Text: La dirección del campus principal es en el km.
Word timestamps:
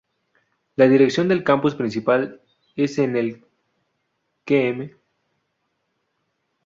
La 0.77 0.87
dirección 0.87 1.27
del 1.27 1.43
campus 1.43 1.75
principal 1.75 2.41
es 2.75 2.97
en 2.97 3.15
el 3.15 3.45
km. 4.45 4.97